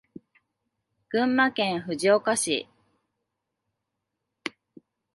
[1.11, 2.67] 群馬県藤岡市